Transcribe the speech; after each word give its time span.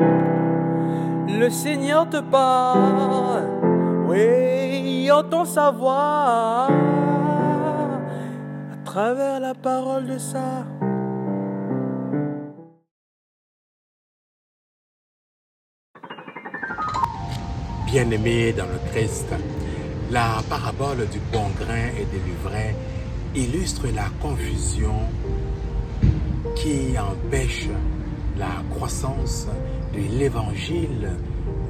Le 0.00 1.48
Seigneur 1.50 2.08
te 2.08 2.20
parle, 2.20 3.44
oui, 4.08 5.10
entend 5.10 5.44
sa 5.44 5.70
voix 5.70 6.68
à 8.72 8.76
travers 8.84 9.40
la 9.40 9.54
parole 9.54 10.06
de 10.06 10.18
ça. 10.18 10.64
Bien-aimé 17.86 18.52
dans 18.52 18.66
le 18.66 18.78
Christ, 18.92 19.28
la 20.10 20.40
parabole 20.48 21.08
du 21.08 21.18
bon 21.32 21.48
grain 21.58 21.88
et 21.98 22.04
de 22.04 22.18
l'ivraie 22.24 22.74
illustre 23.34 23.86
la 23.94 24.08
confusion 24.20 24.94
qui 26.54 26.96
empêche 26.98 27.68
la 28.36 28.62
croissance 28.74 29.46
de 29.92 30.18
l'évangile 30.18 31.10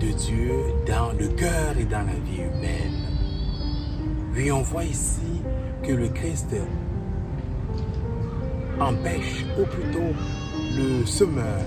de 0.00 0.06
Dieu 0.06 0.52
dans 0.86 1.12
le 1.18 1.28
cœur 1.28 1.76
et 1.78 1.84
dans 1.84 1.98
la 1.98 2.18
vie 2.24 2.42
humaine. 2.42 3.08
Oui, 4.34 4.50
on 4.50 4.62
voit 4.62 4.84
ici 4.84 5.42
que 5.82 5.92
le 5.92 6.08
Christ 6.08 6.54
empêche, 8.80 9.44
ou 9.58 9.64
plutôt 9.64 10.14
le 10.76 11.04
semeur 11.06 11.60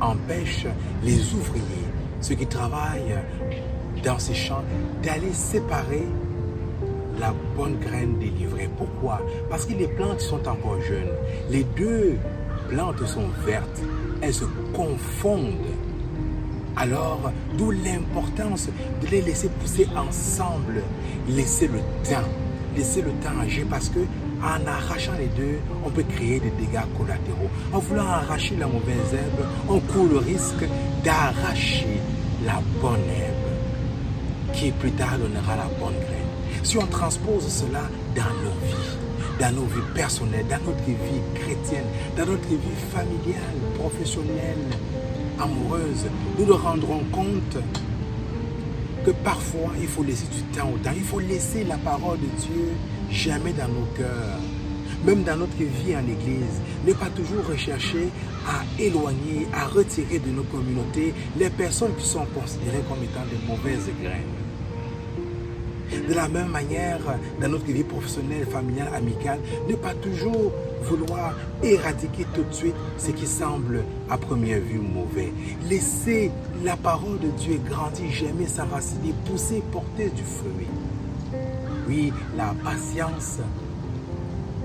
empêche 0.00 0.66
les 1.02 1.34
ouvriers, 1.34 1.88
ceux 2.20 2.34
qui 2.34 2.46
travaillent 2.46 3.18
dans 4.04 4.18
ces 4.18 4.34
champs, 4.34 4.64
d'aller 5.02 5.32
séparer 5.32 6.06
la 7.18 7.34
bonne 7.56 7.78
graine 7.78 8.18
délivrée. 8.18 8.68
Pourquoi? 8.76 9.20
Parce 9.50 9.66
que 9.66 9.74
les 9.74 9.88
plantes 9.88 10.20
sont 10.20 10.46
encore 10.48 10.80
jeunes. 10.80 11.12
Les 11.50 11.64
deux 11.64 12.16
plantes 12.70 13.06
sont 13.06 13.28
vertes. 13.44 13.82
Elles 14.22 14.34
se 14.34 14.44
confondent. 14.72 15.74
Alors, 16.76 17.32
d'où 17.58 17.70
l'importance 17.70 18.68
de 19.02 19.06
les 19.08 19.22
laisser 19.22 19.48
pousser 19.48 19.88
ensemble. 19.96 20.82
Laisser 21.28 21.68
le 21.68 21.80
temps. 22.08 22.28
Laisser 22.76 23.02
le 23.02 23.10
temps 23.22 23.38
agir 23.42 23.66
parce 23.68 23.88
que 23.88 24.00
en 24.42 24.66
arrachant 24.66 25.12
les 25.18 25.26
deux, 25.26 25.58
on 25.84 25.90
peut 25.90 26.04
créer 26.04 26.40
des 26.40 26.50
dégâts 26.50 26.86
collatéraux. 26.96 27.50
En 27.72 27.78
voulant 27.78 28.06
arracher 28.06 28.56
la 28.56 28.66
mauvaise 28.66 29.12
herbe, 29.12 29.46
on 29.68 29.80
court 29.80 30.06
le 30.06 30.18
risque 30.18 30.64
d'arracher 31.04 32.00
la 32.46 32.60
bonne 32.80 33.00
herbe 33.10 33.40
qui 34.52 34.70
plus 34.72 34.92
tard 34.92 35.18
donnera 35.18 35.56
la 35.56 35.68
bonne 35.78 35.94
graine. 35.94 36.30
Si 36.62 36.76
on 36.78 36.86
transpose 36.86 37.48
cela 37.48 37.82
dans 38.14 38.34
nos 38.42 38.66
vies, 38.66 38.98
dans 39.40 39.52
nos 39.52 39.64
vies 39.64 39.80
personnelles, 39.94 40.46
dans 40.48 40.62
notre 40.66 40.84
vie 40.84 41.22
chrétienne, 41.34 41.86
dans 42.16 42.26
notre 42.26 42.48
vie 42.48 42.76
familiale, 42.92 43.56
professionnelle, 43.78 44.58
amoureuse, 45.40 46.06
nous 46.38 46.44
nous 46.44 46.56
rendrons 46.56 47.02
compte 47.10 47.56
que 49.04 49.10
parfois 49.24 49.72
il 49.80 49.88
faut 49.88 50.02
laisser 50.02 50.26
du 50.26 50.42
temps 50.56 50.68
au 50.68 50.78
temps, 50.78 50.92
il 50.94 51.02
faut 51.02 51.20
laisser 51.20 51.64
la 51.64 51.78
parole 51.78 52.18
de 52.18 52.26
Dieu 52.38 52.72
jamais 53.10 53.52
dans 53.52 53.68
nos 53.68 53.86
cœurs. 53.96 54.38
Même 55.06 55.22
dans 55.22 55.38
notre 55.38 55.56
vie 55.56 55.96
en 55.96 56.00
Église, 56.00 56.60
ne 56.86 56.92
pas 56.92 57.08
toujours 57.08 57.46
rechercher 57.46 58.08
à 58.46 58.62
éloigner, 58.78 59.48
à 59.54 59.66
retirer 59.66 60.18
de 60.18 60.30
nos 60.30 60.42
communautés 60.42 61.14
les 61.38 61.48
personnes 61.48 61.94
qui 61.98 62.06
sont 62.06 62.26
considérées 62.38 62.84
comme 62.86 63.02
étant 63.02 63.24
de 63.24 63.46
mauvaises 63.48 63.88
graines. 64.02 64.49
De 66.10 66.16
la 66.16 66.26
même 66.26 66.48
manière, 66.48 66.98
dans 67.40 67.48
notre 67.48 67.66
vie 67.66 67.84
professionnelle, 67.84 68.44
familiale, 68.44 68.88
amicale, 68.92 69.38
ne 69.68 69.76
pas 69.76 69.94
toujours 69.94 70.50
vouloir 70.82 71.36
éradiquer 71.62 72.26
tout 72.34 72.42
de 72.42 72.52
suite 72.52 72.74
ce 72.98 73.12
qui 73.12 73.28
semble 73.28 73.84
à 74.10 74.18
première 74.18 74.58
vue 74.58 74.80
mauvais. 74.80 75.32
Laisser 75.68 76.32
la 76.64 76.76
parole 76.76 77.20
de 77.20 77.28
Dieu 77.38 77.60
grandir, 77.64 78.10
germer, 78.10 78.48
s'enraciner, 78.48 79.14
pousser, 79.24 79.62
porter 79.70 80.08
du 80.08 80.24
fruit. 80.24 80.66
Oui, 81.88 82.12
la 82.36 82.56
patience, 82.64 83.38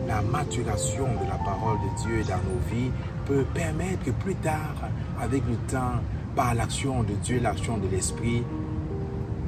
la 0.07 0.23
maturation 0.23 1.03
de 1.03 1.29
la 1.29 1.37
parole 1.45 1.77
de 1.77 2.07
Dieu 2.07 2.23
dans 2.27 2.37
nos 2.37 2.59
vies 2.71 2.91
peut 3.27 3.45
permettre 3.53 4.03
que 4.03 4.11
plus 4.11 4.35
tard, 4.35 4.89
avec 5.21 5.43
le 5.47 5.57
temps, 5.71 6.01
par 6.35 6.55
l'action 6.55 7.03
de 7.03 7.13
Dieu, 7.13 7.39
l'action 7.39 7.77
de 7.77 7.87
l'Esprit, 7.87 8.41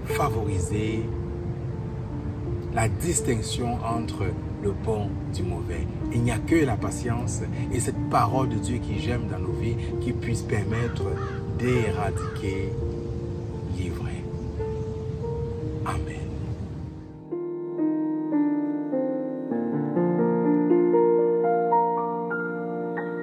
favoriser 0.05 1.03
la 2.77 2.87
distinction 2.87 3.79
entre 3.83 4.25
le 4.61 4.71
bon 4.71 5.09
du 5.33 5.41
mauvais. 5.41 5.87
Il 6.13 6.21
n'y 6.21 6.29
a 6.29 6.37
que 6.37 6.63
la 6.63 6.75
patience 6.75 7.41
et 7.73 7.79
cette 7.79 8.09
parole 8.11 8.49
de 8.49 8.55
Dieu 8.59 8.77
qui 8.77 8.99
j'aime 8.99 9.27
dans 9.31 9.39
nos 9.39 9.53
vies 9.53 9.77
qui 9.99 10.11
puisse 10.11 10.43
permettre 10.43 11.05
d'éradiquer 11.57 12.71
l'ivraie. 13.75 14.23
Amen. 15.87 16.16